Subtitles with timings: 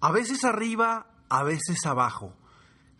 [0.00, 2.32] A veces arriba, a veces abajo.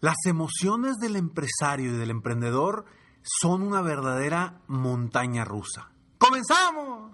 [0.00, 2.86] Las emociones del empresario y del emprendedor
[3.22, 5.92] son una verdadera montaña rusa.
[6.18, 7.12] ¡Comenzamos!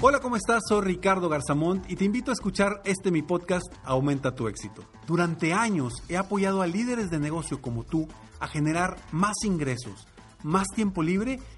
[0.00, 0.62] Hola, ¿cómo estás?
[0.66, 4.84] Soy Ricardo Garzamont y te invito a escuchar este mi podcast Aumenta tu éxito.
[5.06, 8.08] Durante años he apoyado a líderes de negocio como tú
[8.40, 10.06] a generar más ingresos,
[10.42, 11.40] más tiempo libre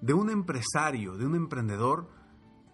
[0.00, 2.08] de un empresario, de un emprendedor,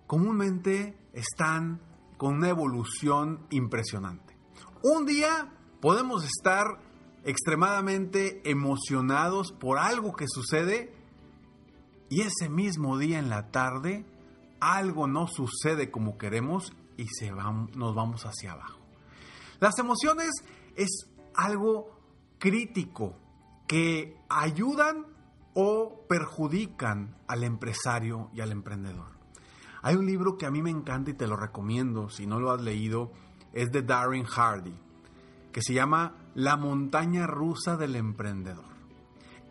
[0.06, 1.80] comúnmente están
[2.17, 4.36] con una evolución impresionante.
[4.83, 6.79] Un día podemos estar
[7.24, 10.95] extremadamente emocionados por algo que sucede
[12.11, 14.05] y ese mismo día en la tarde
[14.61, 18.79] algo no sucede como queremos y se nos vamos hacia abajo.
[19.61, 20.30] Las emociones
[20.77, 21.98] es algo
[22.39, 23.17] crítico
[23.67, 25.07] que ayudan
[25.54, 29.14] o perjudican al empresario y al emprendedor.
[29.82, 32.50] Hay un libro que a mí me encanta y te lo recomiendo, si no lo
[32.50, 33.12] has leído,
[33.52, 34.74] es de Darren Hardy,
[35.52, 38.74] que se llama La montaña rusa del emprendedor.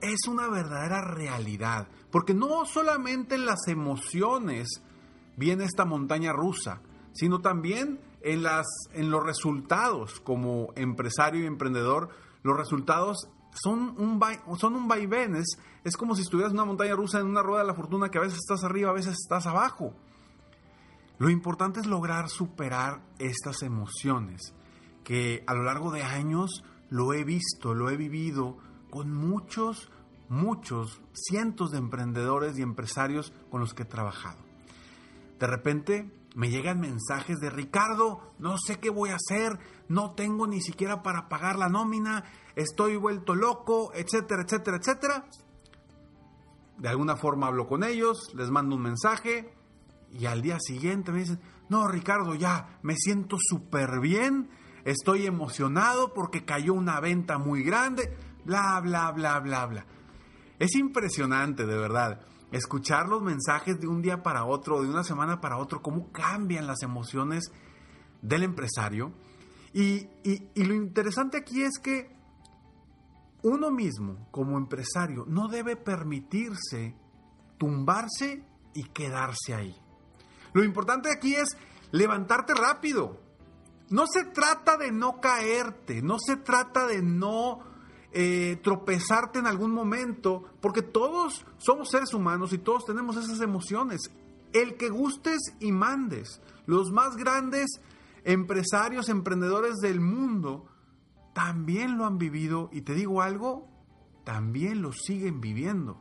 [0.01, 4.81] Es una verdadera realidad, porque no solamente en las emociones
[5.37, 6.81] viene esta montaña rusa,
[7.13, 12.09] sino también en, las, en los resultados como empresario y emprendedor,
[12.41, 14.19] los resultados son un,
[14.57, 17.67] son un vaivén, es, como si estuvieras en una montaña rusa en una rueda de
[17.67, 19.93] la fortuna que a veces estás arriba, a veces estás abajo.
[21.19, 24.53] Lo importante es lograr superar estas emociones,
[25.03, 28.57] que a lo largo de años lo he visto, lo he vivido
[28.89, 29.89] con muchos,
[30.29, 34.39] muchos, cientos de emprendedores y empresarios con los que he trabajado.
[35.39, 40.47] De repente me llegan mensajes de Ricardo, no sé qué voy a hacer, no tengo
[40.47, 45.25] ni siquiera para pagar la nómina, estoy vuelto loco, etcétera, etcétera, etcétera.
[46.77, 49.53] De alguna forma hablo con ellos, les mando un mensaje
[50.11, 51.39] y al día siguiente me dicen,
[51.69, 54.49] no, Ricardo, ya, me siento súper bien,
[54.85, 59.85] estoy emocionado porque cayó una venta muy grande, bla, bla, bla, bla, bla.
[60.59, 65.41] Es impresionante, de verdad, escuchar los mensajes de un día para otro, de una semana
[65.41, 67.51] para otro, cómo cambian las emociones
[68.21, 69.11] del empresario.
[69.73, 72.15] Y, y lo interesante aquí es que
[73.41, 76.95] uno mismo, como empresario, no debe permitirse
[77.57, 78.43] tumbarse
[78.75, 79.75] y quedarse ahí.
[80.53, 81.49] Lo importante aquí es
[81.91, 83.19] levantarte rápido.
[83.89, 87.72] No se trata de no caerte, no se trata de no
[88.13, 94.01] eh, tropezarte en algún momento, porque todos somos seres humanos y todos tenemos esas emociones.
[94.53, 96.41] El que gustes y mandes.
[96.65, 97.81] Los más grandes
[98.23, 100.67] empresarios, emprendedores del mundo,
[101.33, 103.67] también lo han vivido y te digo algo,
[104.23, 105.99] también lo siguen viviendo.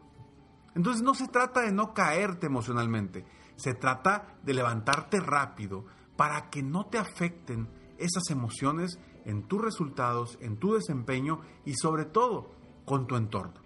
[0.75, 3.25] Entonces no se trata de no caerte emocionalmente,
[3.57, 5.87] se trata de levantarte rápido
[6.17, 7.69] para que no te afecten
[7.99, 12.51] esas emociones en tus resultados, en tu desempeño y sobre todo
[12.85, 13.61] con tu entorno.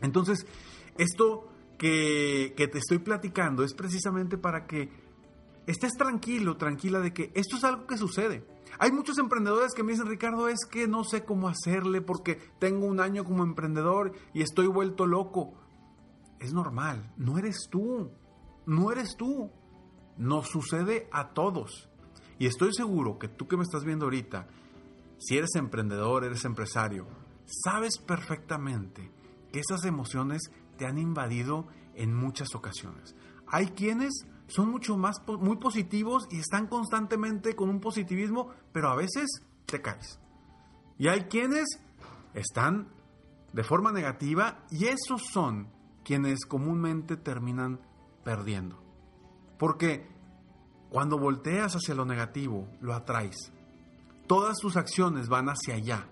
[0.00, 0.46] Entonces,
[0.98, 1.48] esto
[1.78, 4.90] que, que te estoy platicando es precisamente para que
[5.66, 8.44] estés tranquilo, tranquila de que esto es algo que sucede.
[8.78, 12.86] Hay muchos emprendedores que me dicen, Ricardo, es que no sé cómo hacerle porque tengo
[12.86, 15.54] un año como emprendedor y estoy vuelto loco.
[16.40, 18.10] Es normal, no eres tú,
[18.66, 19.50] no eres tú.
[20.16, 21.88] Nos sucede a todos.
[22.38, 24.46] Y estoy seguro que tú que me estás viendo ahorita,
[25.24, 27.06] si eres emprendedor, eres empresario,
[27.46, 29.12] sabes perfectamente
[29.52, 33.14] que esas emociones te han invadido en muchas ocasiones.
[33.46, 38.96] Hay quienes son mucho más muy positivos y están constantemente con un positivismo, pero a
[38.96, 39.28] veces
[39.66, 40.18] te caes.
[40.98, 41.66] Y hay quienes
[42.34, 42.88] están
[43.52, 45.68] de forma negativa y esos son
[46.04, 47.80] quienes comúnmente terminan
[48.24, 48.82] perdiendo.
[49.56, 50.08] Porque
[50.90, 53.52] cuando volteas hacia lo negativo, lo atraes.
[54.32, 56.08] Todas tus acciones van hacia allá.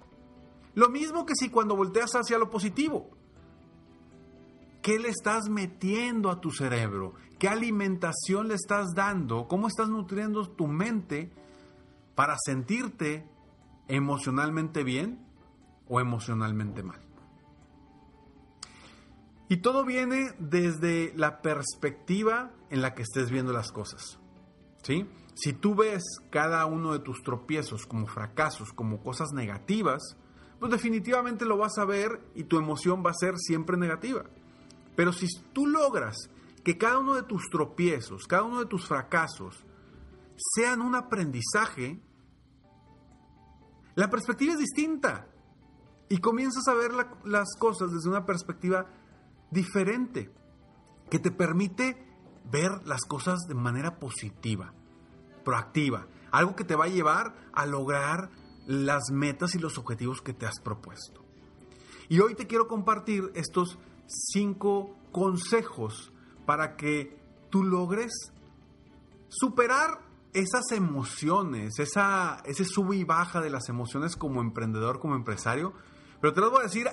[0.75, 3.09] Lo mismo que si cuando volteas hacia lo positivo.
[4.83, 7.15] ¿Qué le estás metiendo a tu cerebro?
[7.39, 9.49] ¿Qué alimentación le estás dando?
[9.49, 11.33] ¿Cómo estás nutriendo tu mente
[12.15, 13.27] para sentirte
[13.89, 15.27] emocionalmente bien
[15.89, 17.01] o emocionalmente mal?
[19.49, 24.19] Y todo viene desde la perspectiva en la que estés viendo las cosas.
[24.83, 25.07] ¿Sí?
[25.43, 30.19] Si tú ves cada uno de tus tropiezos como fracasos, como cosas negativas,
[30.59, 34.25] pues definitivamente lo vas a ver y tu emoción va a ser siempre negativa.
[34.97, 36.29] Pero si tú logras
[36.63, 39.65] que cada uno de tus tropiezos, cada uno de tus fracasos,
[40.37, 42.03] sean un aprendizaje,
[43.95, 45.27] la perspectiva es distinta.
[46.11, 46.91] Y comienzas a ver
[47.25, 48.91] las cosas desde una perspectiva
[49.51, 50.31] diferente,
[51.09, 52.07] que te permite
[52.51, 54.75] ver las cosas de manera positiva,
[55.45, 58.31] proactiva, algo que te va a llevar a lograr
[58.67, 61.25] las metas y los objetivos que te has propuesto.
[62.09, 66.13] Y hoy te quiero compartir estos cinco consejos
[66.47, 67.19] para que
[67.51, 68.13] tú logres
[69.29, 75.73] superar esas emociones, esa, ese sube y baja de las emociones como emprendedor, como empresario,
[76.21, 76.89] pero te lo voy a decir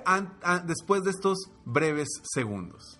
[0.65, 2.99] después de estos breves segundos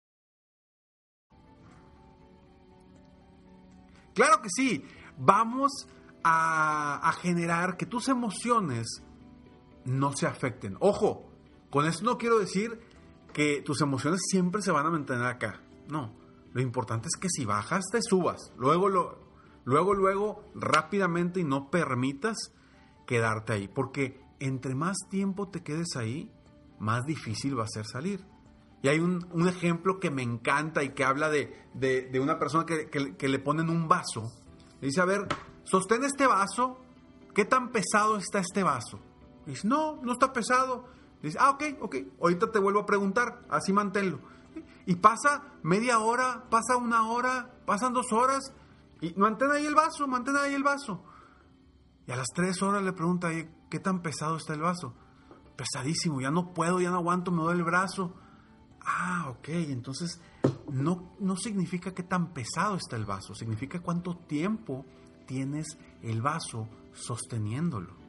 [4.13, 4.83] Claro que sí,
[5.17, 5.87] vamos
[6.23, 9.03] a, generar que tus emociones
[9.85, 10.77] no se afecten.
[10.79, 11.29] Ojo,
[11.69, 12.79] con esto no quiero decir
[13.33, 15.61] que tus emociones siempre se van a mantener acá.
[15.87, 16.13] No,
[16.53, 18.53] lo importante es que si bajas te subas.
[18.57, 22.37] Luego, luego, luego, rápidamente y no permitas
[23.07, 23.67] quedarte ahí.
[23.67, 26.31] Porque entre más tiempo te quedes ahí,
[26.79, 28.25] más difícil va a ser salir.
[28.83, 33.39] Y hay un, ejemplo que me encanta y que habla de, una persona que, le
[33.39, 34.31] ponen un vaso.
[34.79, 35.27] Le dice, a ver,
[35.63, 36.79] sostén este vaso.
[37.35, 38.99] ¿Qué tan pesado está este vaso?
[39.45, 40.85] dice, no, no está pesado.
[41.21, 44.19] dice, ah, ok, ok, ahorita te vuelvo a preguntar, así manténlo.
[44.85, 48.53] Y pasa media hora, pasa una hora, pasan dos horas.
[48.99, 51.03] Y mantén ahí el vaso, mantén ahí el vaso.
[52.07, 53.29] Y a las tres horas le pregunta,
[53.69, 54.95] ¿qué tan pesado está el vaso?
[55.55, 58.15] Pesadísimo, ya no puedo, ya no aguanto, me duele el brazo.
[58.83, 60.19] Ah, ok, entonces
[60.71, 64.85] no, no significa qué tan pesado está el vaso, significa cuánto tiempo
[65.25, 68.01] tienes el vaso sosteniéndolo.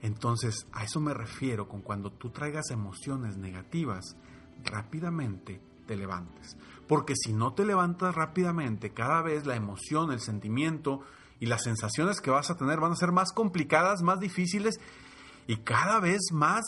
[0.00, 4.16] Entonces, a eso me refiero con cuando tú traigas emociones negativas,
[4.64, 6.56] rápidamente te levantes.
[6.88, 11.00] Porque si no te levantas rápidamente, cada vez la emoción, el sentimiento
[11.38, 14.80] y las sensaciones que vas a tener van a ser más complicadas, más difíciles
[15.46, 16.62] y cada vez más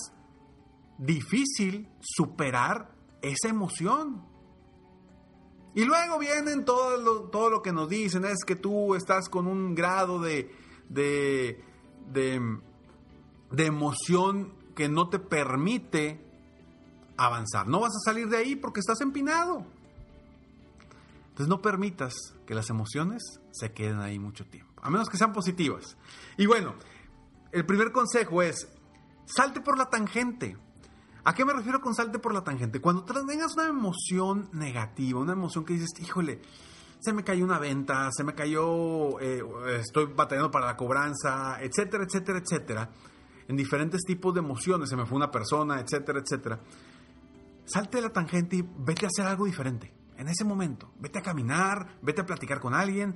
[0.99, 4.25] difícil superar esa emoción.
[5.75, 9.47] Y luego vienen todo lo, todo lo que nos dicen, es que tú estás con
[9.47, 10.55] un grado de,
[10.89, 11.65] de,
[12.13, 12.59] de,
[13.51, 16.21] de emoción que no te permite
[17.17, 17.67] avanzar.
[17.67, 19.67] No vas a salir de ahí porque estás empinado.
[21.35, 22.15] Entonces no permitas
[22.47, 25.97] que las emociones se queden ahí mucho tiempo, a menos que sean positivas.
[26.37, 26.75] Y bueno,
[27.51, 28.69] el primer consejo es,
[29.25, 30.57] salte por la tangente.
[31.27, 32.83] ¿A qué me refiero con salte por la tangente?
[32.83, 36.43] Cuando tengas una emoción negativa, una emoción que dices, híjole,
[37.01, 39.43] se me cayó una venta, se me cayó, eh,
[39.79, 42.91] estoy batallando para la cobranza, etcétera, etcétera, etcétera,
[43.49, 46.61] en diferentes tipos de emociones, se me fue una persona, etcétera, etcétera.
[47.65, 49.95] Salte de la tangente y vete a hacer algo diferente.
[50.19, 53.15] En ese momento, vete a caminar, vete a platicar con alguien.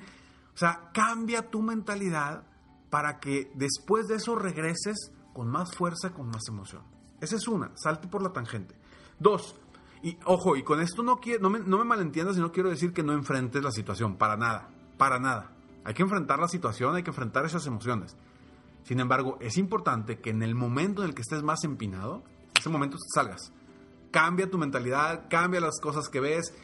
[0.54, 2.44] O sea, cambia tu mentalidad
[2.88, 6.97] para que después de eso regreses con más fuerza, con más emoción.
[7.20, 8.74] Esa es una, salte por la tangente.
[9.18, 9.56] Dos,
[10.02, 12.70] y ojo, y con esto no, quiero, no, me, no me malentiendas y no quiero
[12.70, 15.52] decir que no enfrentes la situación, para nada, para nada.
[15.84, 18.16] Hay que enfrentar la situación, hay que enfrentar esas emociones.
[18.84, 22.22] Sin embargo, es importante que en el momento en el que estés más empinado,
[22.58, 23.52] ese momento salgas.
[24.10, 26.54] Cambia tu mentalidad, cambia las cosas que ves,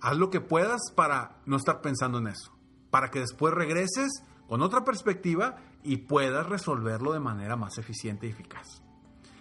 [0.00, 2.52] haz lo que puedas para no estar pensando en eso,
[2.90, 8.30] para que después regreses con otra perspectiva y puedas resolverlo de manera más eficiente y
[8.30, 8.82] eficaz.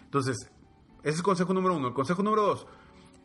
[0.09, 0.37] Entonces,
[1.03, 1.89] ese es el consejo número uno.
[1.89, 2.67] El consejo número dos,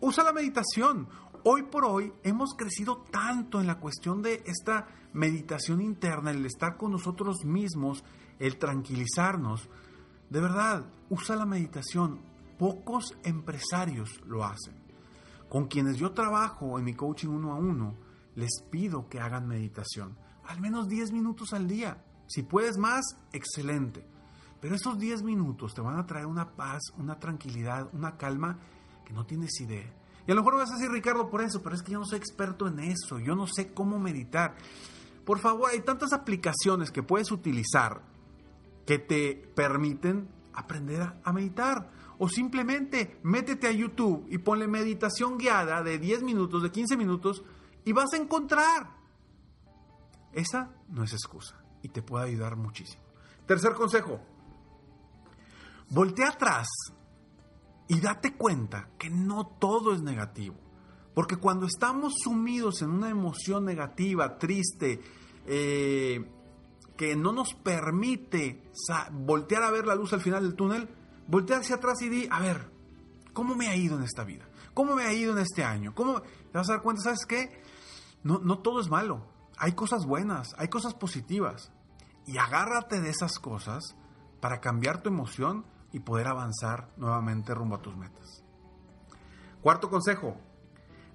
[0.00, 1.08] usa la meditación.
[1.44, 6.76] Hoy por hoy hemos crecido tanto en la cuestión de esta meditación interna, el estar
[6.76, 8.04] con nosotros mismos,
[8.38, 9.70] el tranquilizarnos.
[10.28, 12.20] De verdad, usa la meditación.
[12.58, 14.74] Pocos empresarios lo hacen.
[15.48, 17.94] Con quienes yo trabajo en mi coaching uno a uno,
[18.34, 20.18] les pido que hagan meditación.
[20.44, 22.04] Al menos 10 minutos al día.
[22.26, 24.06] Si puedes más, excelente.
[24.64, 28.58] Pero esos 10 minutos te van a traer una paz, una tranquilidad, una calma
[29.04, 29.92] que no tienes idea.
[30.26, 32.06] Y a lo mejor vas a decir, Ricardo, por eso, pero es que yo no
[32.06, 34.56] soy experto en eso, yo no sé cómo meditar.
[35.26, 38.00] Por favor, hay tantas aplicaciones que puedes utilizar
[38.86, 41.90] que te permiten aprender a, meditar.
[42.16, 47.44] O simplemente métete a YouTube y ponle meditación guiada de 10 minutos, de 15 minutos,
[47.84, 48.96] y vas a encontrar.
[50.32, 53.04] Esa no es excusa y te puede ayudar muchísimo.
[53.46, 54.22] Tercer consejo,
[55.90, 56.68] Voltea atrás
[57.88, 60.56] y date cuenta que no todo es negativo.
[61.14, 65.00] Porque cuando estamos sumidos en una emoción negativa, triste,
[65.46, 66.28] eh,
[66.96, 68.62] que no nos permite
[69.12, 70.88] voltear a ver la luz al final del túnel,
[71.28, 72.70] voltea hacia atrás y di, a ver,
[73.32, 74.48] ¿cómo me ha ido en esta vida?
[74.72, 75.94] ¿Cómo me ha ido en este año?
[75.94, 76.20] ¿Cómo?
[76.20, 77.62] Te vas a dar cuenta, ¿sabes qué?
[78.24, 79.26] No, no todo es malo.
[79.56, 81.70] Hay cosas buenas, hay cosas positivas.
[82.26, 83.96] Y agárrate de esas cosas
[84.40, 85.64] para cambiar tu emoción
[85.94, 88.42] y poder avanzar nuevamente rumbo a tus metas.
[89.62, 90.36] Cuarto consejo,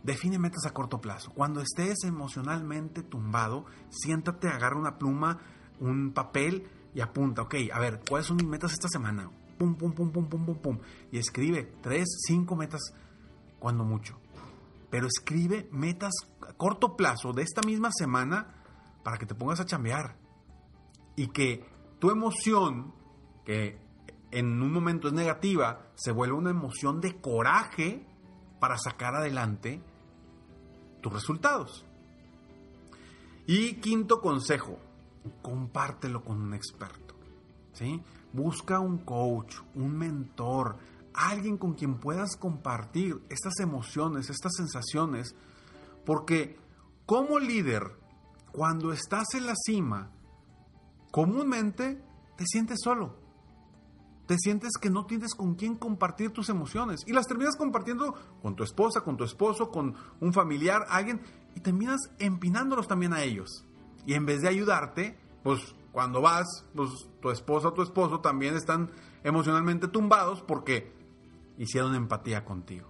[0.04, 1.34] define metas a corto plazo.
[1.34, 5.38] Cuando estés emocionalmente tumbado, siéntate, agarra una pluma,
[5.82, 9.30] un papel y apunta, ok, a ver, ¿cuáles son mis metas esta semana?
[9.58, 10.80] Pum, pum, pum, pum, pum, pum, pum.
[11.12, 12.94] Y escribe tres, cinco metas,
[13.60, 14.18] cuando mucho.
[14.90, 16.14] Pero escribe metas
[16.48, 18.64] a corto plazo de esta misma semana
[19.04, 20.18] para que te pongas a chambear.
[21.18, 21.66] Y que
[22.00, 22.94] tu emoción,
[23.44, 23.89] que
[24.32, 28.06] en un momento es negativa, se vuelve una emoción de coraje
[28.60, 29.82] para sacar adelante
[31.02, 31.86] tus resultados.
[33.48, 34.78] Y quinto consejo,
[35.42, 37.16] compártelo con un experto.
[37.74, 38.02] ¿sí?
[38.32, 40.78] Busca un coach, un mentor,
[41.14, 45.36] alguien con quien puedas compartir estas emociones, estas sensaciones,
[46.06, 46.58] porque
[47.08, 47.98] como líder,
[48.52, 50.12] cuando estás en la cima,
[51.12, 52.04] comúnmente
[52.38, 53.19] te sientes solo
[54.30, 58.56] te sientes que no tienes con quién compartir tus emociones y las terminas compartiendo con
[58.56, 61.20] tu esposa, con tu esposo, con un familiar, alguien,
[61.56, 63.66] y terminas empinándolos también a ellos.
[64.06, 66.46] Y en vez de ayudarte, pues cuando vas,
[66.76, 68.92] pues tu esposa o tu esposo también están
[69.24, 70.94] emocionalmente tumbados porque
[71.58, 72.88] hicieron empatía contigo.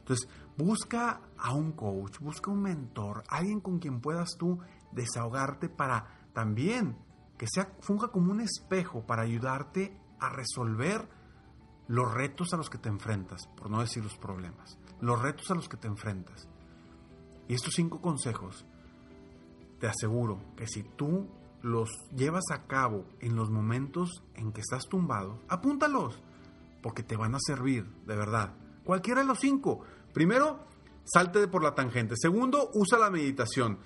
[0.00, 0.28] Entonces,
[0.58, 4.58] busca a un coach, busca un mentor, alguien con quien puedas tú
[4.90, 6.96] desahogarte para también
[7.38, 11.08] que sea funja como un espejo para ayudarte a resolver
[11.88, 15.54] los retos a los que te enfrentas, por no decir los problemas, los retos a
[15.54, 16.48] los que te enfrentas.
[17.48, 18.64] Y estos cinco consejos,
[19.80, 21.26] te aseguro que si tú
[21.62, 26.22] los llevas a cabo en los momentos en que estás tumbado, apúntalos,
[26.82, 28.54] porque te van a servir, de verdad.
[28.84, 29.80] Cualquiera de los cinco.
[30.12, 30.60] Primero,
[31.04, 32.14] salte por la tangente.
[32.16, 33.78] Segundo, usa la meditación.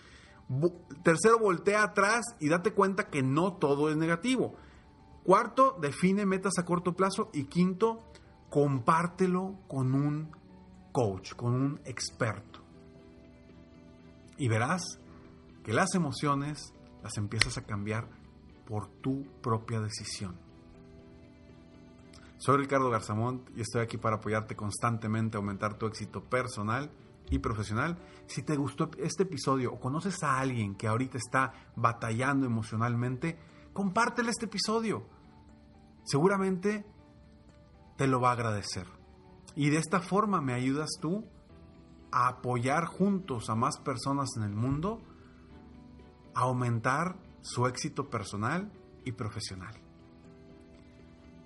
[1.03, 4.57] Tercero, voltea atrás y date cuenta que no todo es negativo.
[5.25, 7.31] Cuarto, define metas a corto plazo.
[7.33, 7.99] Y quinto,
[8.51, 10.31] compártelo con un
[10.93, 12.61] coach, con un experto.
[14.37, 14.83] Y verás
[15.65, 18.09] que las emociones las empiezas a cambiar
[18.67, 20.37] por tu propia decisión.
[22.37, 26.91] Soy Ricardo Garzamont y estoy aquí para apoyarte constantemente a aumentar tu éxito personal
[27.31, 27.97] y profesional.
[28.27, 33.39] Si te gustó este episodio o conoces a alguien que ahorita está batallando emocionalmente,
[33.73, 35.07] compártele este episodio.
[36.05, 36.87] Seguramente
[37.97, 38.87] te lo va a agradecer.
[39.57, 41.25] Y de esta forma me ayudas tú
[42.13, 45.01] a apoyar juntos a más personas en el mundo
[46.35, 48.71] a aumentar su éxito personal
[49.05, 49.75] y profesional.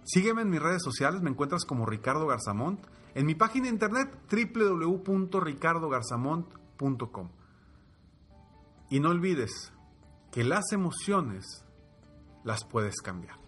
[0.05, 2.85] Sígueme en mis redes sociales, me encuentras como Ricardo Garzamont
[3.15, 7.29] en mi página de internet www.ricardogarzamont.com.
[8.91, 9.75] Y no olvides
[10.31, 11.65] que las emociones
[12.45, 13.48] las puedes cambiar.